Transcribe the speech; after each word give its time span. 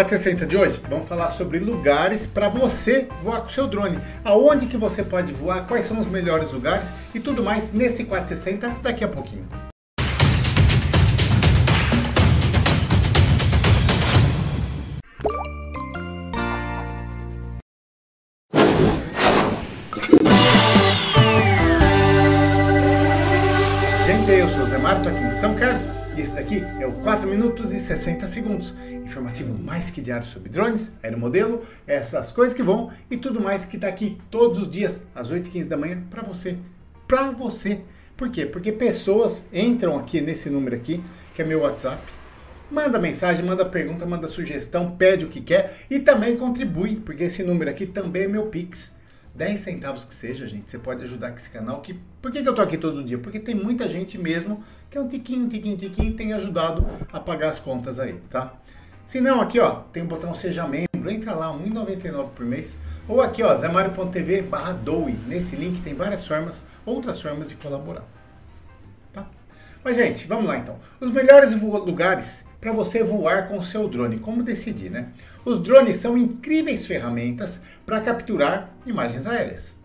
460 0.00 0.46
de 0.46 0.56
hoje, 0.56 0.80
vamos 0.88 1.06
falar 1.06 1.30
sobre 1.32 1.58
lugares 1.58 2.26
para 2.26 2.48
você 2.48 3.06
voar 3.20 3.42
com 3.42 3.50
seu 3.50 3.66
drone. 3.66 4.00
Aonde 4.24 4.66
que 4.66 4.78
você 4.78 5.02
pode 5.02 5.30
voar, 5.30 5.66
quais 5.66 5.84
são 5.84 5.98
os 5.98 6.06
melhores 6.06 6.52
lugares 6.52 6.90
e 7.14 7.20
tudo 7.20 7.44
mais 7.44 7.70
nesse 7.70 8.04
460 8.04 8.78
daqui 8.82 9.04
a 9.04 9.08
pouquinho. 9.08 9.46
Gente, 24.06 24.30
eu 24.30 24.48
sou 24.48 24.62
o 24.62 24.66
Zé 24.66 24.76
estou 24.76 25.12
aqui 25.12 25.24
em 25.24 25.32
São 25.32 25.54
Carlos 25.56 25.99
esse 26.20 26.34
daqui 26.34 26.62
é 26.78 26.86
o 26.86 26.92
4 26.92 27.26
minutos 27.26 27.72
e 27.72 27.78
60 27.78 28.26
segundos. 28.26 28.74
Informativo 29.04 29.54
mais 29.54 29.88
que 29.88 30.02
diário 30.02 30.26
sobre 30.26 30.50
drones, 30.50 30.92
aeromodelo, 31.02 31.62
essas 31.86 32.30
coisas 32.30 32.52
que 32.52 32.62
vão 32.62 32.90
e 33.10 33.16
tudo 33.16 33.40
mais 33.40 33.64
que 33.64 33.76
está 33.76 33.88
aqui 33.88 34.18
todos 34.30 34.58
os 34.58 34.70
dias 34.70 35.02
às 35.14 35.32
8h15 35.32 35.64
da 35.64 35.76
manhã 35.78 36.02
para 36.10 36.22
você. 36.22 36.58
Para 37.08 37.30
você. 37.30 37.80
Por 38.16 38.28
quê? 38.30 38.44
Porque 38.44 38.70
pessoas 38.70 39.46
entram 39.50 39.98
aqui 39.98 40.20
nesse 40.20 40.50
número 40.50 40.76
aqui, 40.76 41.02
que 41.34 41.40
é 41.40 41.44
meu 41.44 41.60
WhatsApp, 41.60 42.02
manda 42.70 42.98
mensagem, 42.98 43.44
manda 43.44 43.64
pergunta, 43.64 44.04
manda 44.04 44.28
sugestão, 44.28 44.90
pede 44.90 45.24
o 45.24 45.28
que 45.28 45.40
quer 45.40 45.78
e 45.90 45.98
também 45.98 46.36
contribui, 46.36 46.96
porque 46.96 47.24
esse 47.24 47.42
número 47.42 47.70
aqui 47.70 47.86
também 47.86 48.24
é 48.24 48.28
meu 48.28 48.46
Pix. 48.48 48.94
10 49.34 49.60
centavos 49.60 50.04
que 50.04 50.14
seja, 50.14 50.46
gente, 50.46 50.70
você 50.70 50.78
pode 50.78 51.04
ajudar 51.04 51.34
esse 51.34 51.48
canal. 51.48 51.80
Que, 51.80 51.98
por 52.20 52.30
que, 52.30 52.42
que 52.42 52.48
eu 52.48 52.54
tô 52.54 52.60
aqui 52.60 52.76
todo 52.76 53.02
dia? 53.02 53.16
Porque 53.16 53.38
tem 53.38 53.54
muita 53.54 53.88
gente 53.88 54.18
mesmo 54.18 54.62
que 54.90 54.98
é 54.98 55.00
um 55.00 55.06
tiquinho, 55.06 55.48
tiquinho, 55.48 55.76
tiquinho, 55.76 56.14
tem 56.14 56.32
ajudado 56.32 56.84
a 57.12 57.20
pagar 57.20 57.50
as 57.50 57.60
contas 57.60 58.00
aí, 58.00 58.14
tá? 58.28 58.54
Se 59.06 59.20
não, 59.20 59.40
aqui 59.40 59.60
ó, 59.60 59.82
tem 59.92 60.02
o 60.02 60.06
botão 60.06 60.34
Seja 60.34 60.66
Membro, 60.66 61.10
entra 61.10 61.34
lá, 61.34 61.50
R$ 61.52 61.68
1,99 61.68 62.30
por 62.30 62.44
mês. 62.44 62.76
Ou 63.08 63.20
aqui 63.20 63.42
ó, 63.42 63.56
zemario.tv 63.56 64.42
barra 64.42 64.72
doe. 64.72 65.12
Nesse 65.26 65.56
link 65.56 65.80
tem 65.80 65.94
várias 65.94 66.26
formas, 66.26 66.64
outras 66.84 67.20
formas 67.20 67.46
de 67.46 67.54
colaborar. 67.54 68.04
Tá? 69.12 69.28
Mas 69.84 69.96
gente, 69.96 70.26
vamos 70.26 70.46
lá 70.46 70.58
então. 70.58 70.78
Os 71.00 71.10
melhores 71.10 71.60
lugares 71.60 72.44
para 72.60 72.72
você 72.72 73.02
voar 73.02 73.48
com 73.48 73.58
o 73.58 73.64
seu 73.64 73.88
drone. 73.88 74.18
Como 74.18 74.42
decidir, 74.42 74.90
né? 74.90 75.08
Os 75.44 75.58
drones 75.58 75.96
são 75.96 76.16
incríveis 76.16 76.86
ferramentas 76.86 77.60
para 77.86 78.00
capturar 78.00 78.70
imagens 78.84 79.26
aéreas. 79.26 79.78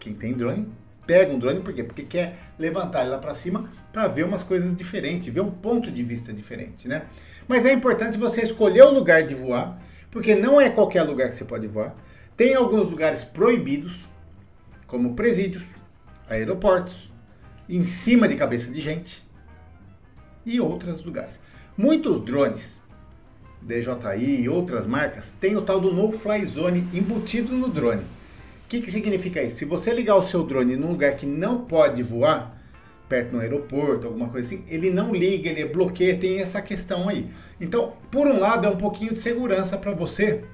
Quem 0.00 0.14
tem 0.14 0.32
drone, 0.32 0.68
pega 1.08 1.32
um 1.32 1.38
drone 1.38 1.62
por 1.62 1.72
quê? 1.72 1.82
Porque 1.82 2.02
quer 2.02 2.36
levantar 2.58 3.00
ele 3.00 3.08
lá 3.08 3.18
para 3.18 3.34
cima 3.34 3.70
para 3.90 4.06
ver 4.06 4.26
umas 4.26 4.42
coisas 4.42 4.76
diferentes, 4.76 5.32
ver 5.32 5.40
um 5.40 5.50
ponto 5.50 5.90
de 5.90 6.02
vista 6.04 6.34
diferente, 6.34 6.86
né? 6.86 7.06
Mas 7.48 7.64
é 7.64 7.72
importante 7.72 8.18
você 8.18 8.42
escolher 8.42 8.82
o 8.82 8.90
lugar 8.90 9.22
de 9.22 9.34
voar, 9.34 9.80
porque 10.10 10.34
não 10.34 10.60
é 10.60 10.68
qualquer 10.68 11.02
lugar 11.04 11.30
que 11.30 11.38
você 11.38 11.46
pode 11.46 11.66
voar. 11.66 11.96
Tem 12.36 12.54
alguns 12.54 12.90
lugares 12.90 13.24
proibidos, 13.24 14.06
como 14.86 15.14
presídios, 15.14 15.64
aeroportos, 16.28 17.10
em 17.66 17.86
cima 17.86 18.28
de 18.28 18.36
cabeça 18.36 18.70
de 18.70 18.78
gente 18.78 19.26
e 20.44 20.60
outros 20.60 21.02
lugares. 21.02 21.40
Muitos 21.74 22.20
drones, 22.20 22.82
DJI 23.62 24.42
e 24.42 24.48
outras 24.48 24.84
marcas, 24.84 25.32
têm 25.32 25.56
o 25.56 25.62
tal 25.62 25.80
do 25.80 25.90
No 25.90 26.12
Fly 26.12 26.46
Zone 26.46 26.86
embutido 26.92 27.54
no 27.54 27.68
drone. 27.68 28.17
O 28.68 28.70
que, 28.70 28.82
que 28.82 28.92
significa 28.92 29.42
isso? 29.42 29.56
Se 29.56 29.64
você 29.64 29.94
ligar 29.94 30.16
o 30.16 30.22
seu 30.22 30.44
drone 30.44 30.76
num 30.76 30.90
lugar 30.90 31.16
que 31.16 31.24
não 31.24 31.64
pode 31.64 32.02
voar, 32.02 32.54
perto 33.08 33.32
no 33.32 33.40
aeroporto, 33.40 34.06
alguma 34.06 34.28
coisa 34.28 34.46
assim, 34.46 34.62
ele 34.68 34.90
não 34.90 35.10
liga, 35.10 35.48
ele 35.48 35.64
bloqueia, 35.64 36.18
tem 36.18 36.38
essa 36.38 36.60
questão 36.60 37.08
aí. 37.08 37.30
Então, 37.58 37.94
por 38.10 38.26
um 38.26 38.38
lado, 38.38 38.66
é 38.66 38.70
um 38.70 38.76
pouquinho 38.76 39.12
de 39.12 39.18
segurança 39.20 39.78
para 39.78 39.92
você, 39.92 40.44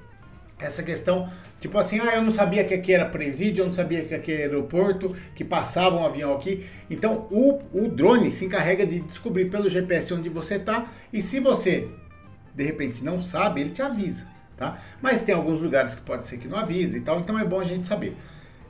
essa 0.60 0.80
questão, 0.80 1.28
tipo 1.58 1.76
assim, 1.76 1.98
ah, 1.98 2.14
eu 2.14 2.22
não 2.22 2.30
sabia 2.30 2.62
que 2.62 2.72
aqui 2.72 2.92
era 2.92 3.04
presídio, 3.04 3.62
eu 3.62 3.66
não 3.66 3.72
sabia 3.72 4.04
que 4.04 4.14
aqui 4.14 4.30
era 4.30 4.42
aeroporto, 4.42 5.12
que 5.34 5.42
passava 5.42 5.96
um 5.96 6.06
avião 6.06 6.36
aqui. 6.36 6.64
Então, 6.88 7.26
o, 7.32 7.60
o 7.72 7.88
drone 7.88 8.30
se 8.30 8.44
encarrega 8.44 8.86
de 8.86 9.00
descobrir 9.00 9.46
pelo 9.46 9.68
GPS 9.68 10.14
onde 10.14 10.28
você 10.28 10.54
está 10.54 10.88
e 11.12 11.20
se 11.20 11.40
você, 11.40 11.88
de 12.54 12.62
repente, 12.62 13.02
não 13.02 13.20
sabe, 13.20 13.60
ele 13.60 13.70
te 13.70 13.82
avisa, 13.82 14.24
tá? 14.56 14.78
Mas 15.00 15.22
tem 15.22 15.34
alguns 15.34 15.60
lugares 15.60 15.94
que 15.94 16.02
pode 16.02 16.26
ser 16.26 16.38
que 16.38 16.48
não 16.48 16.58
avise 16.58 16.98
e 16.98 17.00
tal, 17.00 17.20
então 17.20 17.38
é 17.38 17.44
bom 17.44 17.60
a 17.60 17.64
gente 17.64 17.86
saber. 17.86 18.16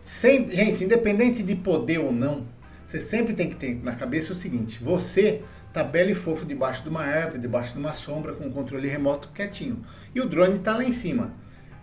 Sempre, 0.03 0.55
gente, 0.55 0.85
independente 0.85 1.43
de 1.43 1.55
poder 1.55 1.99
ou 1.99 2.13
não, 2.13 2.47
você 2.85 3.01
sempre 3.01 3.33
tem 3.33 3.49
que 3.49 3.57
ter 3.57 3.81
na 3.83 3.95
cabeça 3.95 4.33
o 4.33 4.37
seguinte, 4.37 4.79
você 4.83 5.43
tá 5.73 5.83
belo 5.83 6.11
e 6.11 6.15
fofo 6.15 6.47
debaixo 6.47 6.83
de 6.83 6.89
uma 6.89 7.03
árvore, 7.03 7.41
debaixo 7.41 7.73
de 7.73 7.79
uma 7.81 7.95
sombra, 7.95 8.33
com 8.33 8.51
controle 8.51 8.87
remoto 8.89 9.31
quietinho. 9.35 9.83
E 10.15 10.21
o 10.21 10.29
drone 10.29 10.57
está 10.57 10.77
lá 10.77 10.85
em 10.85 10.93
cima. 10.93 11.33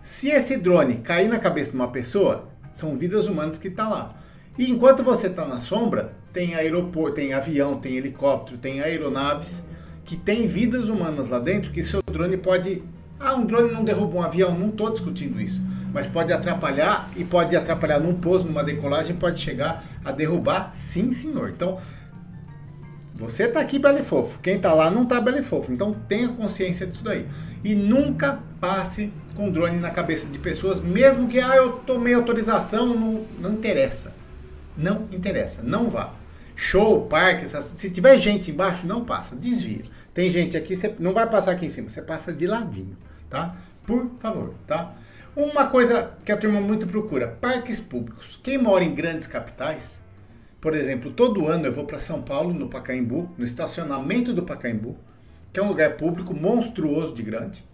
Se 0.02 0.30
esse 0.30 0.56
drone 0.56 0.96
cair 0.96 1.28
na 1.28 1.38
cabeça 1.38 1.70
de 1.70 1.76
uma 1.76 1.88
pessoa, 1.88 2.48
são 2.72 2.96
vidas 2.96 3.26
humanas 3.26 3.58
que 3.58 3.68
tá 3.68 3.88
lá. 3.88 4.16
E 4.58 4.70
enquanto 4.70 5.02
você 5.02 5.26
está 5.26 5.46
na 5.46 5.60
sombra, 5.60 6.14
tem 6.32 6.54
aeroporto, 6.54 7.16
tem 7.16 7.34
avião, 7.34 7.78
tem 7.78 7.96
helicóptero, 7.96 8.58
tem 8.58 8.80
aeronaves 8.80 9.64
que 10.04 10.16
tem 10.16 10.46
vidas 10.46 10.88
humanas 10.88 11.28
lá 11.28 11.38
dentro 11.38 11.70
que 11.70 11.84
seu 11.84 12.02
drone 12.02 12.36
pode. 12.36 12.82
Ah, 13.22 13.36
um 13.36 13.46
drone 13.46 13.72
não 13.72 13.84
derruba 13.84 14.18
um 14.18 14.22
avião, 14.22 14.58
não 14.58 14.68
estou 14.68 14.90
discutindo 14.90 15.40
isso. 15.40 15.60
Mas 15.92 16.06
pode 16.06 16.32
atrapalhar 16.32 17.10
e 17.14 17.24
pode 17.24 17.54
atrapalhar 17.54 18.00
num 18.00 18.14
pouso, 18.14 18.46
numa 18.46 18.64
decolagem, 18.64 19.14
pode 19.14 19.38
chegar 19.38 19.84
a 20.04 20.10
derrubar, 20.10 20.72
sim, 20.74 21.12
senhor. 21.12 21.50
Então, 21.50 21.78
você 23.14 23.44
está 23.44 23.60
aqui 23.60 23.78
belo 23.78 23.98
e 23.98 24.02
fofo. 24.02 24.40
Quem 24.40 24.56
está 24.56 24.72
lá 24.74 24.90
não 24.90 25.04
está 25.04 25.20
belo 25.20 25.38
e 25.38 25.42
fofo. 25.42 25.72
Então 25.72 25.94
tenha 26.08 26.28
consciência 26.30 26.84
disso 26.86 27.04
daí. 27.04 27.28
E 27.62 27.74
nunca 27.74 28.40
passe 28.60 29.12
com 29.36 29.50
drone 29.50 29.78
na 29.78 29.90
cabeça 29.90 30.26
de 30.26 30.38
pessoas, 30.38 30.80
mesmo 30.80 31.28
que 31.28 31.38
ah, 31.38 31.56
eu 31.56 31.72
tomei 31.72 32.14
autorização, 32.14 32.86
não, 32.86 33.24
não 33.38 33.52
interessa. 33.52 34.12
Não 34.76 35.06
interessa, 35.12 35.62
não 35.62 35.88
vá. 35.88 36.14
Show, 36.56 37.02
parque, 37.06 37.48
se 37.48 37.90
tiver 37.90 38.16
gente 38.18 38.50
embaixo, 38.50 38.86
não 38.86 39.04
passa, 39.04 39.36
desvia. 39.36 39.84
Tem 40.12 40.28
gente 40.28 40.56
aqui, 40.56 40.76
você 40.76 40.94
não 40.98 41.12
vai 41.12 41.28
passar 41.28 41.52
aqui 41.52 41.66
em 41.66 41.70
cima, 41.70 41.88
você 41.88 42.02
passa 42.02 42.32
de 42.32 42.46
ladinho, 42.46 42.96
tá? 43.32 43.56
Por 43.86 44.10
favor, 44.20 44.54
tá? 44.66 44.94
Uma 45.34 45.66
coisa 45.66 46.12
que 46.26 46.30
a 46.30 46.36
turma 46.36 46.60
muito 46.60 46.86
procura, 46.86 47.26
parques 47.26 47.80
públicos. 47.80 48.38
Quem 48.42 48.58
mora 48.58 48.84
em 48.84 48.94
grandes 48.94 49.26
capitais, 49.26 49.98
por 50.60 50.74
exemplo, 50.74 51.10
todo 51.10 51.46
ano 51.46 51.64
eu 51.64 51.72
vou 51.72 51.86
para 51.86 51.98
São 51.98 52.20
Paulo, 52.20 52.52
no 52.52 52.68
Pacaembu, 52.68 53.30
no 53.38 53.42
estacionamento 53.42 54.34
do 54.34 54.42
Pacaembu, 54.42 54.96
que 55.50 55.58
é 55.58 55.62
um 55.62 55.68
lugar 55.68 55.96
público 55.96 56.34
monstruoso 56.34 57.14
de 57.14 57.22
grande. 57.22 57.64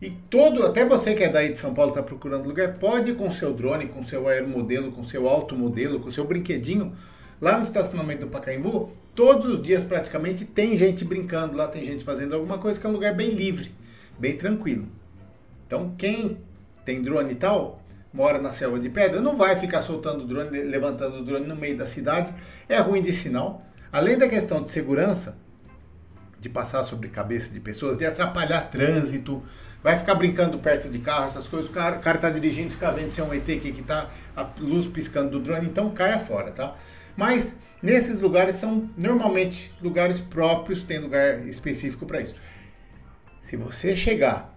E 0.00 0.10
todo, 0.10 0.64
até 0.64 0.86
você 0.86 1.14
que 1.14 1.22
é 1.22 1.28
daí 1.28 1.52
de 1.52 1.58
São 1.58 1.74
Paulo 1.74 1.90
está 1.90 2.02
procurando 2.02 2.48
lugar, 2.48 2.78
pode 2.78 3.10
ir 3.10 3.16
com 3.16 3.30
seu 3.30 3.52
drone, 3.52 3.88
com 3.88 4.02
seu 4.02 4.26
aeromodelo, 4.26 4.92
com 4.92 5.04
seu 5.04 5.28
automodelo, 5.28 6.00
com 6.00 6.10
seu 6.10 6.24
brinquedinho, 6.24 6.96
lá 7.40 7.58
no 7.58 7.64
estacionamento 7.64 8.24
do 8.24 8.30
Pacaembu, 8.30 8.90
todos 9.14 9.46
os 9.46 9.60
dias 9.60 9.82
praticamente 9.82 10.46
tem 10.46 10.74
gente 10.74 11.04
brincando 11.04 11.56
lá, 11.56 11.68
tem 11.68 11.84
gente 11.84 12.04
fazendo 12.04 12.34
alguma 12.34 12.56
coisa, 12.56 12.80
que 12.80 12.86
é 12.86 12.88
um 12.88 12.92
lugar 12.92 13.14
bem 13.14 13.30
livre, 13.30 13.70
bem 14.18 14.36
tranquilo. 14.36 14.88
Então, 15.66 15.94
quem 15.96 16.38
tem 16.84 17.02
drone 17.02 17.32
e 17.32 17.36
tal, 17.36 17.82
mora 18.12 18.38
na 18.38 18.52
selva 18.52 18.78
de 18.78 18.88
pedra, 18.88 19.20
não 19.20 19.36
vai 19.36 19.56
ficar 19.56 19.82
soltando 19.82 20.26
drone, 20.26 20.62
levantando 20.62 21.24
drone 21.24 21.46
no 21.46 21.54
meio 21.54 21.76
da 21.76 21.86
cidade, 21.86 22.32
é 22.68 22.78
ruim 22.78 23.02
de 23.02 23.12
sinal. 23.12 23.64
Além 23.92 24.16
da 24.16 24.28
questão 24.28 24.62
de 24.62 24.70
segurança, 24.70 25.36
de 26.40 26.48
passar 26.48 26.84
sobre 26.84 27.08
cabeça 27.08 27.50
de 27.50 27.60
pessoas, 27.60 27.96
de 27.96 28.06
atrapalhar 28.06 28.62
trânsito, 28.70 29.42
vai 29.82 29.96
ficar 29.96 30.14
brincando 30.14 30.58
perto 30.58 30.88
de 30.88 30.98
carro, 30.98 31.26
essas 31.26 31.48
coisas, 31.48 31.68
o 31.68 31.72
cara, 31.72 31.96
o 31.96 32.00
cara 32.00 32.18
tá 32.18 32.30
dirigindo, 32.30 32.72
fica 32.72 32.90
vendo 32.90 33.12
se 33.12 33.20
é 33.20 33.24
um 33.24 33.32
ET 33.32 33.44
que, 33.44 33.72
que 33.72 33.82
tá 33.82 34.10
a 34.36 34.46
luz 34.58 34.86
piscando 34.86 35.30
do 35.30 35.40
drone, 35.40 35.66
então 35.66 35.90
caia 35.90 36.18
fora, 36.18 36.50
tá? 36.50 36.76
Mas 37.16 37.54
nesses 37.82 38.20
lugares 38.20 38.56
são 38.56 38.88
normalmente 38.96 39.72
lugares 39.82 40.20
próprios, 40.20 40.82
tem 40.82 40.98
lugar 40.98 41.46
específico 41.46 42.06
para 42.06 42.20
isso. 42.20 42.34
Se 43.48 43.56
você 43.56 43.96
chegar 43.96 44.54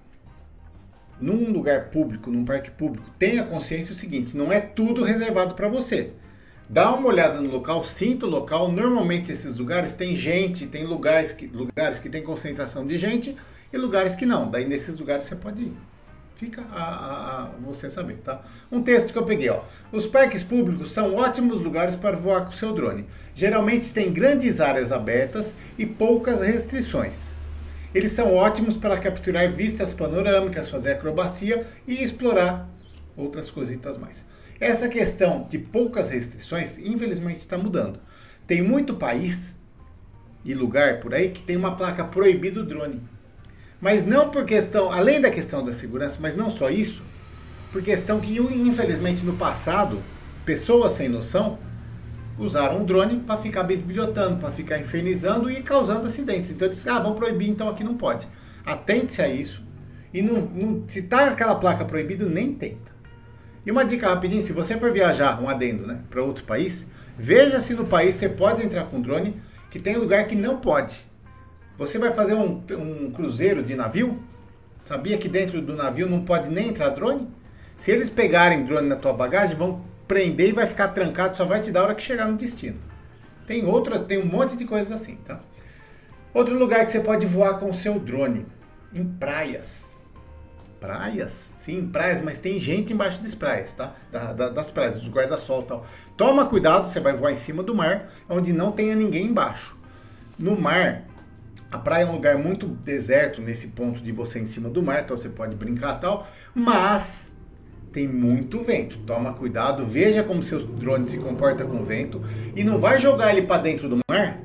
num 1.18 1.50
lugar 1.50 1.92
público, 1.92 2.30
num 2.30 2.44
parque 2.44 2.70
público, 2.70 3.10
tenha 3.18 3.42
consciência 3.42 3.94
o 3.94 3.96
seguinte, 3.96 4.36
não 4.36 4.52
é 4.52 4.60
tudo 4.60 5.02
reservado 5.02 5.56
para 5.56 5.70
você. 5.70 6.12
Dá 6.70 6.94
uma 6.94 7.08
olhada 7.08 7.40
no 7.40 7.50
local, 7.50 7.86
sinta 7.86 8.26
o 8.26 8.30
local. 8.30 8.70
Normalmente 8.70 9.32
esses 9.32 9.58
lugares 9.58 9.94
tem 9.94 10.18
gente, 10.18 10.68
tem 10.68 10.86
lugares 10.86 11.32
que, 11.32 11.48
lugares 11.48 12.00
que 12.00 12.10
tem 12.10 12.22
concentração 12.22 12.86
de 12.86 12.98
gente 12.98 13.34
e 13.72 13.78
lugares 13.78 14.14
que 14.14 14.26
não. 14.26 14.52
Daí 14.52 14.68
nesses 14.68 15.00
lugares 15.00 15.24
você 15.24 15.38
pode 15.38 15.62
ir. 15.62 15.74
Fica 16.36 16.62
a, 16.74 16.84
a, 16.84 17.44
a, 17.44 17.46
você 17.62 17.90
saber, 17.90 18.18
tá? 18.18 18.44
Um 18.70 18.84
texto 18.84 19.14
que 19.14 19.18
eu 19.18 19.24
peguei, 19.24 19.50
ó. 19.50 19.62
Os 19.90 20.06
parques 20.06 20.44
públicos 20.44 20.92
são 20.92 21.16
ótimos 21.16 21.62
lugares 21.62 21.96
para 21.96 22.18
voar 22.18 22.44
com 22.44 22.52
seu 22.52 22.74
drone. 22.74 23.06
Geralmente 23.34 23.94
tem 23.94 24.12
grandes 24.12 24.60
áreas 24.60 24.92
abertas 24.92 25.56
e 25.78 25.86
poucas 25.86 26.42
restrições. 26.42 27.40
Eles 27.94 28.14
são 28.14 28.34
ótimos 28.34 28.78
para 28.78 28.98
capturar 28.98 29.50
vistas 29.50 29.94
panorâmicas, 29.94 30.70
fazer 30.70 30.94
acrobacia 30.94 31.66
e 31.86 32.04
explorar 32.04 32.70
outras 33.16 33.52
cositas 33.52 33.98
mais. 33.98 34.24
Essa 34.60 34.88
questão 34.88 35.46
de 35.50 35.58
poucas 35.58 36.10
restrições, 36.10 36.78
infelizmente, 36.78 37.40
está 37.40 37.58
mudando. 37.58 38.00
Tem 38.48 38.62
muito 38.62 38.96
país 38.96 39.56
e 40.46 40.54
lugar 40.54 41.00
por 41.00 41.14
aí 41.14 41.30
que 41.30 41.42
tem 41.42 41.58
uma 41.58 41.76
placa 41.76 42.04
proibido 42.04 42.64
drone. 42.64 43.02
Mas 43.82 44.04
não 44.04 44.30
por 44.30 44.46
questão, 44.46 44.92
além 44.92 45.20
da 45.20 45.30
questão 45.30 45.64
da 45.64 45.74
segurança, 45.74 46.20
mas 46.22 46.36
não 46.36 46.50
só 46.50 46.70
isso, 46.70 47.04
por 47.72 47.82
questão 47.82 48.20
que, 48.20 48.38
infelizmente, 48.38 49.26
no 49.26 49.36
passado, 49.36 50.02
pessoas 50.46 50.94
sem 50.94 51.10
noção 51.10 51.58
usaram 52.42 52.82
o 52.82 52.86
drone 52.86 53.20
para 53.20 53.38
ficar 53.38 53.64
bisbilhotando, 53.64 54.38
para 54.38 54.52
ficar 54.52 54.80
infernizando 54.80 55.50
e 55.50 55.62
causando 55.62 56.08
acidentes. 56.08 56.52
Então 56.52 56.68
eles 56.68 56.78
disseram, 56.78 56.98
ah, 56.98 57.00
vamos 57.00 57.20
proibir, 57.20 57.50
então 57.50 57.70
aqui 57.70 57.84
não 57.84 57.96
pode. 57.96 58.28
Atente-se 58.66 59.22
a 59.22 59.28
isso. 59.28 59.64
E 60.14 60.22
não, 60.22 60.42
não, 60.42 60.84
se 60.88 61.04
tá 61.04 61.28
aquela 61.28 61.56
placa 61.56 61.86
proibido, 61.86 62.30
nem 62.30 62.54
tenta. 62.54 62.92
E 63.66 63.72
uma 63.72 63.86
dica 63.86 64.10
rapidinho, 64.10 64.42
se 64.42 64.52
você 64.52 64.76
for 64.78 64.92
viajar, 64.92 65.42
um 65.42 65.48
adendo, 65.48 65.86
né, 65.86 66.02
para 66.10 66.24
outro 66.24 66.44
país, 66.44 66.86
veja 67.18 67.60
se 67.60 67.74
no 67.76 67.86
país 67.86 68.16
você 68.16 68.28
pode 68.28 68.66
entrar 68.66 68.86
com 68.86 69.00
drone, 69.00 69.40
que 69.70 69.80
tem 69.80 69.96
lugar 69.96 70.26
que 70.26 70.36
não 70.36 70.58
pode. 70.58 70.98
Você 71.78 72.00
vai 72.00 72.12
fazer 72.12 72.34
um, 72.34 72.64
um 72.72 73.12
cruzeiro 73.12 73.64
de 73.64 73.76
navio? 73.76 74.22
Sabia 74.84 75.18
que 75.18 75.30
dentro 75.30 75.62
do 75.62 75.76
navio 75.76 76.10
não 76.10 76.26
pode 76.26 76.50
nem 76.50 76.70
entrar 76.70 76.90
drone? 76.90 77.28
Se 77.78 77.92
eles 77.92 78.10
pegarem 78.10 78.66
drone 78.66 78.88
na 78.88 78.96
tua 78.96 79.14
bagagem, 79.14 79.56
vão 79.56 79.82
prender 80.12 80.50
e 80.50 80.52
vai 80.52 80.68
ficar 80.68 80.90
trancado, 80.90 81.38
só 81.38 81.46
vai 81.46 81.62
te 81.62 81.72
dar 81.72 81.80
a 81.80 81.84
hora 81.84 81.96
que 81.96 82.02
chegar 82.04 82.28
no 82.28 82.36
destino. 82.36 82.78
Tem 83.48 83.66
outras, 83.66 84.02
tem 84.02 84.18
um 84.18 84.26
monte 84.26 84.58
de 84.58 84.66
coisas 84.66 84.92
assim, 84.92 85.16
tá? 85.16 85.40
Outro 86.34 86.54
lugar 86.60 86.84
que 86.84 86.92
você 86.92 87.00
pode 87.00 87.26
voar 87.26 87.58
com 87.60 87.70
o 87.70 87.74
seu 87.74 87.98
drone, 87.98 88.46
em 88.94 89.06
praias. 89.06 90.02
Praias? 90.82 91.54
Sim, 91.56 91.88
praias, 91.88 92.20
mas 92.20 92.40
tem 92.40 92.60
gente 92.60 92.92
embaixo 92.92 93.22
das 93.22 93.34
praias, 93.34 93.72
tá? 93.72 93.96
Da, 94.12 94.34
da, 94.34 94.50
das 94.50 94.70
praias, 94.70 94.98
os 94.98 95.08
guarda-sol 95.08 95.62
e 95.62 95.66
tal. 95.66 95.86
Toma 96.18 96.46
cuidado, 96.46 96.88
você 96.88 97.00
vai 97.00 97.14
voar 97.14 97.32
em 97.32 97.38
cima 97.38 97.64
do 97.64 97.74
mar, 97.74 98.12
onde 98.28 98.52
não 98.52 98.74
tenha 98.74 98.98
ninguém 98.98 99.28
embaixo. 99.28 99.80
No 100.38 100.60
mar, 100.60 101.06
a 101.72 101.78
praia 101.78 102.04
é 102.04 102.06
um 102.06 102.12
lugar 102.12 102.38
muito 102.38 102.68
deserto 102.68 103.42
nesse 103.42 103.70
ponto 103.70 104.02
de 104.02 104.12
você 104.12 104.40
em 104.40 104.48
cima 104.48 104.70
do 104.70 104.84
mar, 104.84 105.04
então 105.04 105.16
você 105.16 105.30
pode 105.30 105.56
brincar 105.56 106.02
tal, 106.02 106.28
mas 106.54 107.32
tem 107.92 108.08
muito 108.08 108.64
vento. 108.64 108.98
Toma 109.00 109.34
cuidado, 109.34 109.86
veja 109.86 110.24
como 110.24 110.42
seus 110.42 110.64
drones 110.64 111.10
se 111.10 111.18
comportam 111.18 111.68
com 111.68 111.84
vento 111.84 112.22
e 112.56 112.64
não 112.64 112.80
vai 112.80 113.00
jogar 113.00 113.32
ele 113.32 113.46
para 113.46 113.62
dentro 113.62 113.90
do 113.90 113.98
mar 114.10 114.40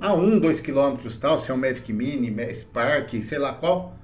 a 0.00 0.12
1, 0.12 0.38
2 0.38 0.60
quilômetros 0.60 1.16
tal, 1.16 1.38
se 1.38 1.50
é 1.50 1.54
um 1.54 1.56
Mavic 1.56 1.92
Mini, 1.92 2.54
Spark, 2.54 3.22
sei 3.22 3.38
lá 3.38 3.52
qual, 3.54 3.96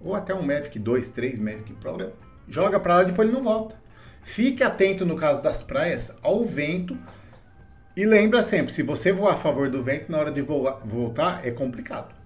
ou 0.00 0.14
até 0.14 0.34
um 0.34 0.42
Mavic 0.42 0.78
2, 0.78 1.10
3, 1.10 1.38
Mavic 1.38 1.74
Pro, 1.74 2.12
joga 2.48 2.80
para 2.80 2.96
lá 2.96 3.02
e 3.02 3.06
depois 3.06 3.28
ele 3.28 3.36
não 3.36 3.44
volta. 3.44 3.76
Fique 4.22 4.62
atento 4.62 5.04
no 5.04 5.16
caso 5.16 5.42
das 5.42 5.62
praias 5.62 6.10
ao 6.22 6.44
vento 6.44 6.96
e 7.96 8.04
lembra 8.04 8.44
sempre, 8.44 8.72
se 8.72 8.82
você 8.82 9.12
voar 9.12 9.34
a 9.34 9.36
favor 9.36 9.68
do 9.68 9.82
vento 9.82 10.10
na 10.10 10.18
hora 10.18 10.32
de 10.32 10.40
voar, 10.40 10.80
voltar 10.84 11.46
é 11.46 11.50
complicado 11.50 12.23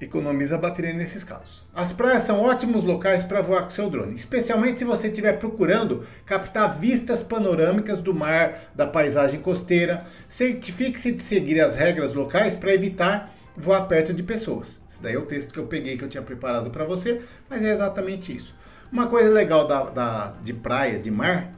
economiza 0.00 0.58
bateria 0.58 0.92
nesses 0.92 1.22
casos. 1.22 1.66
As 1.74 1.92
praias 1.92 2.24
são 2.24 2.40
ótimos 2.40 2.84
locais 2.84 3.22
para 3.22 3.40
voar 3.40 3.62
com 3.62 3.70
seu 3.70 3.88
drone, 3.88 4.14
especialmente 4.14 4.80
se 4.80 4.84
você 4.84 5.08
estiver 5.08 5.38
procurando 5.38 6.04
captar 6.26 6.78
vistas 6.78 7.22
panorâmicas 7.22 8.00
do 8.00 8.14
mar, 8.14 8.70
da 8.74 8.86
paisagem 8.86 9.40
costeira. 9.40 10.04
Certifique-se 10.28 11.12
de 11.12 11.22
seguir 11.22 11.60
as 11.60 11.74
regras 11.74 12.14
locais 12.14 12.54
para 12.54 12.74
evitar 12.74 13.32
voar 13.56 13.82
perto 13.82 14.12
de 14.12 14.22
pessoas. 14.22 14.82
Esse 14.88 15.02
daí 15.02 15.14
é 15.14 15.18
o 15.18 15.26
texto 15.26 15.52
que 15.52 15.58
eu 15.58 15.66
peguei 15.66 15.96
que 15.96 16.04
eu 16.04 16.08
tinha 16.08 16.22
preparado 16.22 16.70
para 16.70 16.84
você, 16.84 17.22
mas 17.48 17.64
é 17.64 17.70
exatamente 17.70 18.34
isso. 18.34 18.54
Uma 18.90 19.06
coisa 19.06 19.30
legal 19.30 19.66
da, 19.66 19.84
da, 19.84 20.34
de 20.42 20.52
praia, 20.52 20.98
de 20.98 21.10
mar, 21.10 21.52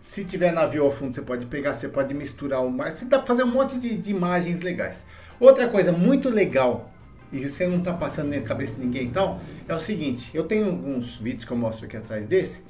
se 0.00 0.24
tiver 0.24 0.52
navio 0.52 0.84
ao 0.84 0.90
fundo, 0.90 1.14
você 1.14 1.20
pode 1.20 1.46
pegar, 1.46 1.74
você 1.74 1.88
pode 1.88 2.14
misturar 2.14 2.64
o 2.64 2.70
mar, 2.70 2.90
você 2.90 3.04
dá 3.04 3.18
para 3.18 3.26
fazer 3.26 3.44
um 3.44 3.50
monte 3.50 3.78
de, 3.78 3.96
de 3.96 4.10
imagens 4.10 4.62
legais. 4.62 5.04
Outra 5.38 5.68
coisa 5.68 5.92
muito 5.92 6.30
legal 6.30 6.90
e 7.32 7.48
você 7.48 7.66
não 7.66 7.78
está 7.78 7.92
passando 7.92 8.34
na 8.34 8.40
cabeça 8.40 8.76
de 8.78 8.84
ninguém 8.84 9.06
e 9.06 9.10
tal, 9.10 9.40
é 9.68 9.74
o 9.74 9.78
seguinte, 9.78 10.30
eu 10.34 10.44
tenho 10.44 10.66
alguns 10.66 11.16
vídeos 11.16 11.44
que 11.44 11.50
eu 11.50 11.56
mostro 11.56 11.86
aqui 11.86 11.96
atrás 11.96 12.26
desse, 12.26 12.62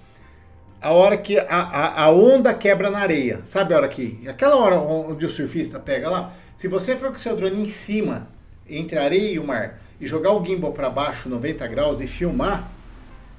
a 0.81 0.93
hora 0.93 1.17
que 1.17 1.39
a, 1.39 1.45
a, 1.47 2.05
a, 2.05 2.11
onda 2.11 2.55
quebra 2.55 2.91
na 2.91 3.01
areia, 3.01 3.41
sabe 3.45 3.75
a 3.75 3.77
hora 3.77 3.89
que, 3.89 4.27
aquela 4.27 4.57
hora 4.57 4.81
onde 4.81 5.27
o 5.27 5.29
surfista 5.29 5.79
pega 5.79 6.09
lá, 6.09 6.33
se 6.57 6.69
você 6.69 6.97
for 6.97 7.11
com 7.11 7.17
o 7.17 7.21
seu 7.21 7.37
drone 7.37 7.63
em 7.63 7.67
cima, 7.67 8.29
entre 8.69 8.99
a 8.99 9.05
areia 9.05 9.33
e 9.33 9.39
o 9.39 9.47
mar, 9.47 9.81
e 10.01 10.07
jogar 10.07 10.33
o 10.33 10.45
gimbal 10.45 10.73
para 10.73 10.89
baixo 10.89 11.29
90 11.29 11.67
graus 11.69 12.01
e 12.01 12.07
filmar, 12.07 12.71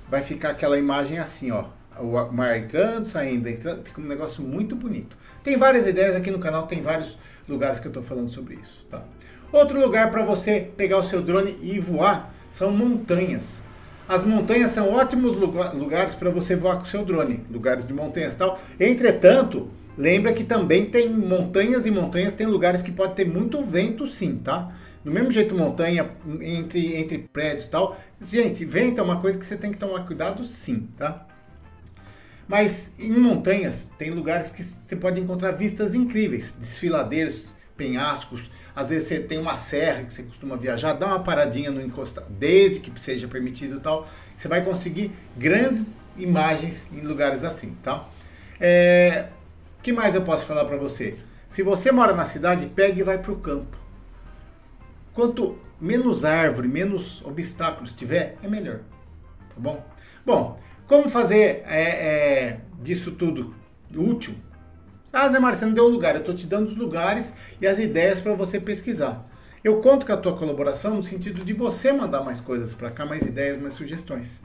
vai 0.09 0.21
ficar 0.21 0.51
aquela 0.51 0.77
imagem 0.77 1.17
assim, 1.17 1.49
ó, 1.51 1.65
o 2.01 2.31
mar 2.31 2.57
entrando, 2.57 3.05
saindo, 3.05 3.47
entrando, 3.47 3.83
fica 3.83 4.01
um 4.01 4.05
negócio 4.05 4.43
muito 4.43 4.75
bonito. 4.75 5.17
Tem 5.43 5.57
várias 5.57 5.87
ideias 5.87 6.15
aqui 6.15 6.31
no 6.31 6.39
canal, 6.39 6.63
tem 6.63 6.81
vários 6.81 7.17
lugares 7.47 7.79
que 7.79 7.87
eu 7.87 7.89
estou 7.89 8.03
falando 8.03 8.29
sobre 8.29 8.55
isso, 8.55 8.85
tá? 8.89 9.03
Outro 9.51 9.79
lugar 9.79 10.11
para 10.11 10.23
você 10.23 10.71
pegar 10.77 10.97
o 10.97 11.03
seu 11.03 11.21
drone 11.21 11.57
e 11.61 11.79
voar 11.79 12.33
são 12.49 12.71
montanhas. 12.71 13.59
As 14.07 14.23
montanhas 14.23 14.71
são 14.71 14.91
ótimos 14.91 15.35
lugares 15.35 16.15
para 16.15 16.29
você 16.29 16.55
voar 16.55 16.77
com 16.77 16.83
o 16.83 16.87
seu 16.87 17.05
drone, 17.05 17.45
lugares 17.49 17.87
de 17.87 17.93
montanhas 17.93 18.33
e 18.33 18.37
tal. 18.37 18.59
Entretanto, 18.79 19.69
lembra 19.97 20.33
que 20.33 20.43
também 20.43 20.85
tem 20.85 21.09
montanhas 21.09 21.85
e 21.85 21.91
montanhas, 21.91 22.33
tem 22.33 22.47
lugares 22.47 22.81
que 22.81 22.91
pode 22.91 23.15
ter 23.15 23.25
muito 23.25 23.63
vento 23.63 24.07
sim, 24.07 24.37
tá? 24.37 24.73
Do 25.03 25.11
mesmo 25.11 25.31
jeito 25.31 25.55
montanha, 25.55 26.11
entre, 26.41 26.95
entre 26.95 27.17
prédios 27.19 27.65
e 27.65 27.69
tal. 27.69 27.97
Gente, 28.19 28.65
vento 28.65 28.99
é 28.99 29.03
uma 29.03 29.19
coisa 29.19 29.37
que 29.37 29.45
você 29.45 29.55
tem 29.55 29.71
que 29.71 29.77
tomar 29.77 30.05
cuidado 30.05 30.43
sim, 30.43 30.87
tá? 30.97 31.25
Mas 32.47 32.91
em 32.99 33.11
montanhas 33.11 33.89
tem 33.97 34.11
lugares 34.11 34.49
que 34.49 34.63
você 34.63 34.95
pode 34.95 35.19
encontrar 35.19 35.51
vistas 35.51 35.95
incríveis, 35.95 36.53
desfiladeiros, 36.53 37.53
penhascos, 37.77 38.51
às 38.75 38.89
vezes 38.89 39.07
você 39.07 39.19
tem 39.19 39.39
uma 39.39 39.57
serra 39.57 40.03
que 40.03 40.13
você 40.13 40.23
costuma 40.23 40.55
viajar, 40.55 40.93
dá 40.93 41.07
uma 41.07 41.23
paradinha 41.23 41.71
no 41.71 41.81
encostado, 41.81 42.27
desde 42.29 42.79
que 42.79 43.01
seja 43.01 43.27
permitido 43.27 43.79
tal, 43.79 44.07
você 44.37 44.47
vai 44.47 44.63
conseguir 44.63 45.11
grandes 45.35 45.95
imagens 46.17 46.85
em 46.91 47.01
lugares 47.01 47.43
assim, 47.43 47.75
tá? 47.81 48.07
É, 48.59 49.29
que 49.81 49.91
mais 49.91 50.13
eu 50.13 50.21
posso 50.21 50.45
falar 50.45 50.65
para 50.65 50.77
você? 50.77 51.17
Se 51.49 51.63
você 51.63 51.91
mora 51.91 52.13
na 52.13 52.25
cidade, 52.25 52.67
pegue 52.67 53.01
e 53.01 53.03
vai 53.03 53.17
para 53.17 53.31
o 53.31 53.37
campo. 53.37 53.77
Quanto 55.13 55.57
menos 55.79 56.23
árvore, 56.23 56.67
menos 56.67 57.21
obstáculos 57.25 57.91
tiver, 57.91 58.37
é 58.43 58.47
melhor, 58.47 58.81
tá 59.49 59.55
bom? 59.57 59.85
Bom, 60.25 60.59
como 60.91 61.07
fazer 61.07 61.63
é, 61.65 61.83
é, 61.83 62.59
disso 62.83 63.13
tudo 63.13 63.55
útil? 63.95 64.35
Ah, 65.13 65.29
Zé 65.29 65.39
você 65.39 65.65
não 65.65 65.73
deu 65.73 65.87
lugar. 65.87 66.15
Eu 66.15 66.19
estou 66.19 66.35
te 66.35 66.45
dando 66.45 66.67
os 66.67 66.75
lugares 66.75 67.33
e 67.61 67.65
as 67.65 67.79
ideias 67.79 68.19
para 68.19 68.33
você 68.33 68.59
pesquisar. 68.59 69.25
Eu 69.63 69.79
conto 69.79 70.05
com 70.05 70.11
a 70.11 70.17
tua 70.17 70.35
colaboração 70.35 70.95
no 70.95 71.01
sentido 71.01 71.45
de 71.45 71.53
você 71.53 71.93
mandar 71.93 72.23
mais 72.23 72.41
coisas 72.41 72.73
para 72.73 72.91
cá, 72.91 73.05
mais 73.05 73.23
ideias, 73.23 73.57
mais 73.57 73.73
sugestões. 73.73 74.41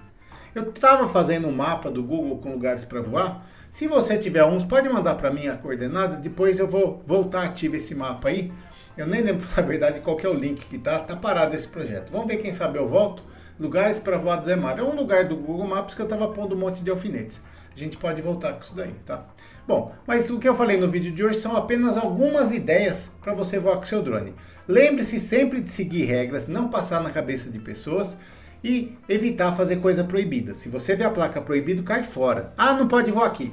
Eu 0.54 0.70
estava 0.70 1.08
fazendo 1.08 1.48
um 1.48 1.52
mapa 1.52 1.90
do 1.90 2.00
Google 2.00 2.38
com 2.38 2.52
lugares 2.52 2.84
para 2.84 3.00
voar. 3.00 3.44
Se 3.68 3.88
você 3.88 4.16
tiver 4.16 4.44
uns, 4.44 4.62
pode 4.62 4.88
mandar 4.88 5.16
para 5.16 5.32
mim 5.32 5.48
a 5.48 5.56
coordenada. 5.56 6.14
Depois 6.16 6.60
eu 6.60 6.68
vou 6.68 7.02
voltar 7.04 7.42
ativo 7.42 7.74
esse 7.74 7.92
mapa 7.92 8.28
aí. 8.28 8.52
Eu 8.96 9.06
nem 9.06 9.22
lembro, 9.22 9.46
na 9.56 9.62
verdade, 9.62 10.00
qual 10.00 10.18
é 10.22 10.28
o 10.28 10.34
link 10.34 10.66
que 10.66 10.78
tá. 10.78 10.98
Tá 10.98 11.16
parado 11.16 11.54
esse 11.54 11.68
projeto. 11.68 12.10
Vamos 12.10 12.26
ver 12.26 12.38
quem 12.38 12.54
sabe 12.54 12.78
eu 12.78 12.88
volto. 12.88 13.22
Lugares 13.58 13.98
para 13.98 14.18
voar 14.18 14.36
do 14.36 14.46
Zé 14.46 14.56
Mário. 14.56 14.84
É 14.84 14.88
um 14.88 14.94
lugar 14.94 15.24
do 15.24 15.36
Google 15.36 15.66
Maps 15.66 15.94
que 15.94 16.00
eu 16.00 16.06
estava 16.06 16.28
pondo 16.28 16.54
um 16.54 16.58
monte 16.58 16.82
de 16.82 16.90
alfinetes. 16.90 17.40
A 17.74 17.78
gente 17.78 17.96
pode 17.96 18.22
voltar 18.22 18.54
com 18.54 18.60
isso 18.60 18.74
daí, 18.74 18.94
tá? 19.04 19.26
Bom, 19.66 19.92
mas 20.06 20.30
o 20.30 20.38
que 20.38 20.48
eu 20.48 20.54
falei 20.54 20.76
no 20.76 20.88
vídeo 20.88 21.12
de 21.12 21.24
hoje 21.24 21.38
são 21.38 21.56
apenas 21.56 21.96
algumas 21.96 22.52
ideias 22.52 23.10
para 23.20 23.34
você 23.34 23.58
voar 23.58 23.76
com 23.76 23.82
seu 23.82 24.02
drone. 24.02 24.34
Lembre-se 24.68 25.18
sempre 25.18 25.60
de 25.60 25.70
seguir 25.70 26.04
regras, 26.04 26.46
não 26.46 26.68
passar 26.68 27.02
na 27.02 27.10
cabeça 27.10 27.50
de 27.50 27.58
pessoas 27.58 28.16
e 28.62 28.96
evitar 29.08 29.52
fazer 29.52 29.76
coisa 29.76 30.04
proibida. 30.04 30.54
Se 30.54 30.68
você 30.68 30.94
vê 30.94 31.04
a 31.04 31.10
placa 31.10 31.40
proibido, 31.40 31.82
cai 31.82 32.02
fora. 32.02 32.52
Ah, 32.56 32.74
não 32.74 32.88
pode 32.88 33.10
voar 33.10 33.26
aqui. 33.26 33.52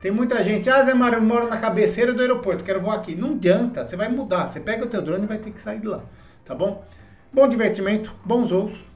Tem 0.00 0.10
muita 0.10 0.42
gente, 0.42 0.68
ah, 0.70 0.82
Zé 0.82 0.94
Mário, 0.94 1.18
eu 1.18 1.22
moro 1.22 1.46
na 1.46 1.58
cabeceira 1.58 2.14
do 2.14 2.22
aeroporto, 2.22 2.64
quero 2.64 2.80
voar 2.80 2.96
aqui. 2.96 3.14
Não 3.14 3.32
adianta, 3.32 3.86
você 3.86 3.96
vai 3.96 4.08
mudar. 4.08 4.48
Você 4.48 4.58
pega 4.58 4.84
o 4.84 4.88
teu 4.88 5.02
drone 5.02 5.24
e 5.24 5.26
vai 5.26 5.36
ter 5.36 5.50
que 5.50 5.60
sair 5.60 5.78
de 5.78 5.86
lá, 5.86 6.02
tá 6.44 6.54
bom? 6.54 6.84
Bom 7.32 7.46
divertimento, 7.46 8.12
bons 8.24 8.50
voos 8.50 8.90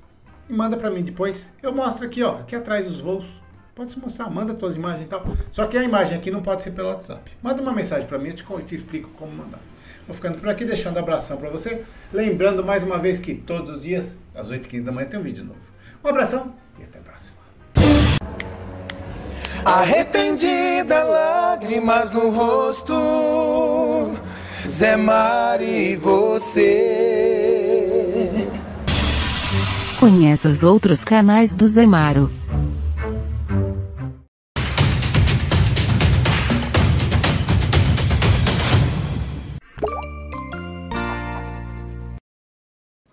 e 0.48 0.52
manda 0.52 0.76
para 0.76 0.90
mim 0.90 1.02
depois. 1.02 1.52
Eu 1.62 1.74
mostro 1.74 2.06
aqui, 2.06 2.22
ó, 2.22 2.38
aqui 2.38 2.56
atrás 2.56 2.86
os 2.86 3.00
voos. 3.00 3.42
Pode 3.74 3.90
se 3.90 3.98
mostrar, 3.98 4.30
manda 4.30 4.54
tuas 4.54 4.76
imagens 4.76 5.06
e 5.06 5.08
tal. 5.08 5.24
Só 5.50 5.66
que 5.66 5.76
a 5.76 5.82
imagem 5.82 6.16
aqui 6.16 6.30
não 6.30 6.40
pode 6.40 6.62
ser 6.62 6.70
pelo 6.70 6.88
WhatsApp. 6.88 7.32
Manda 7.42 7.60
uma 7.60 7.72
mensagem 7.72 8.06
para 8.06 8.18
mim, 8.18 8.28
eu 8.28 8.34
te, 8.34 8.44
te, 8.64 8.74
explico 8.76 9.10
como 9.10 9.32
mandar. 9.32 9.58
Vou 10.06 10.14
ficando 10.14 10.38
por 10.38 10.48
aqui, 10.48 10.64
deixando 10.64 10.96
abração 10.96 11.36
para 11.36 11.50
você. 11.50 11.84
Lembrando 12.12 12.64
mais 12.64 12.84
uma 12.84 12.98
vez 12.98 13.18
que 13.18 13.34
todos 13.34 13.70
os 13.70 13.82
dias, 13.82 14.16
às 14.34 14.48
8h15 14.48 14.84
da 14.84 14.92
manhã, 14.92 15.08
tem 15.08 15.18
um 15.18 15.24
vídeo 15.24 15.44
novo. 15.44 15.72
Um 16.04 16.08
abração 16.08 16.54
e 16.78 16.84
até 16.84 16.98
a 16.98 17.02
próxima. 17.02 17.33
Arrependida, 19.64 21.02
lágrimas 21.04 22.12
no 22.12 22.28
rosto, 22.28 24.12
Zé 24.66 24.94
Mari, 24.94 25.96
você. 25.96 26.86
Conheça 29.98 30.50
os 30.50 30.62
outros 30.62 31.02
canais 31.02 31.56
do 31.56 31.66
Zemaro. 31.66 32.30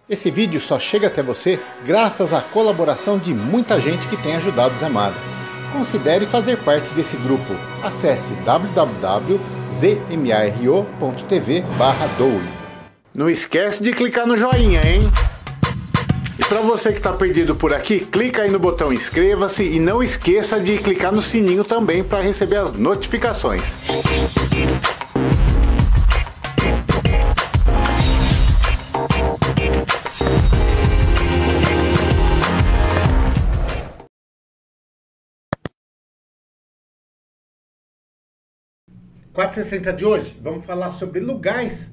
Esse 0.09 0.29
vídeo 0.29 0.59
só 0.59 0.77
chega 0.77 1.07
até 1.07 1.23
você 1.23 1.57
graças 1.85 2.33
à 2.33 2.41
colaboração 2.41 3.17
de 3.17 3.33
muita 3.33 3.79
gente 3.79 4.05
que 4.07 4.17
tem 4.17 4.35
ajudado 4.35 4.73
o 4.75 4.77
Zé 4.77 4.89
Mário. 4.89 5.30
Considere 5.71 6.25
fazer 6.25 6.57
parte 6.57 6.93
desse 6.93 7.15
grupo. 7.17 7.53
Acesse 7.81 8.31
www.zmaro.tv 8.45 9.41
doe. 12.17 12.41
Não 13.15 13.29
esquece 13.29 13.81
de 13.83 13.91
clicar 13.93 14.25
no 14.25 14.37
joinha, 14.37 14.81
hein? 14.85 14.99
E 16.37 16.43
para 16.43 16.61
você 16.61 16.89
que 16.89 16.97
está 16.97 17.13
perdido 17.13 17.55
por 17.55 17.73
aqui, 17.73 17.99
clica 17.99 18.41
aí 18.41 18.51
no 18.51 18.59
botão 18.59 18.91
inscreva-se 18.91 19.63
e 19.63 19.79
não 19.79 20.01
esqueça 20.01 20.59
de 20.59 20.77
clicar 20.77 21.11
no 21.11 21.21
sininho 21.21 21.63
também 21.63 22.03
para 22.03 22.21
receber 22.21 22.57
as 22.57 22.71
notificações. 22.73 23.61
Quatro 39.33 39.61
de 39.93 40.03
hoje, 40.03 40.37
vamos 40.41 40.65
falar 40.65 40.91
sobre 40.91 41.21
lugares 41.21 41.89